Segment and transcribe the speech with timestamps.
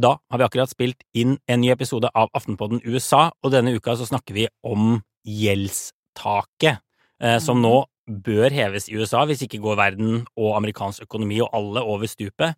[0.00, 3.96] Da har vi akkurat spilt inn en ny episode av Aftenpodden USA, og denne uka
[3.98, 6.80] så snakker vi om gjeldstaket,
[7.20, 11.52] eh, som nå bør heves i USA hvis ikke går verden og amerikansk økonomi og
[11.54, 12.56] alle over stupet.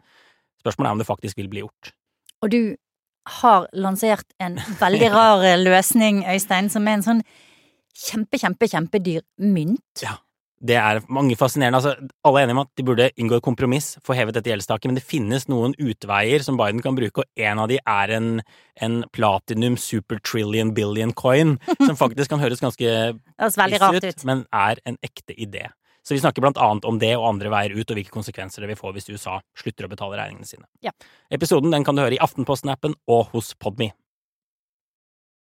[0.63, 1.93] Spørsmålet er om det faktisk vil bli gjort.
[2.43, 2.77] Og du
[3.41, 7.23] har lansert en veldig rar løsning, Øystein, som er en sånn
[7.95, 10.03] kjempe, kjempe, kjempedyr mynt.
[10.03, 10.19] Ja,
[10.65, 11.81] det er mange fascinerende.
[11.81, 14.49] Altså, alle er enige om at de burde inngå et kompromiss for å heve dette
[14.49, 18.15] gjeldstaket, men det finnes noen utveier som Biden kan bruke, og en av de er
[18.17, 18.29] en,
[18.85, 22.93] en platinum super trillion billion coin, som faktisk kan høres ganske
[23.45, 25.69] piss ut, ut, men er en ekte idé.
[26.05, 28.75] Så vi snakker blant annet om det og andre veier ut, og hvilke konsekvenser det
[28.75, 30.69] vil få hvis USA slutter å betale regningene sine.
[30.85, 30.93] Ja.
[31.33, 33.95] Episoden den kan du høre i Aftenposten-appen og hos Podme.